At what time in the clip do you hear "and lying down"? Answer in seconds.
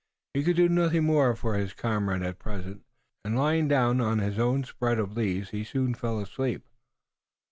3.23-4.01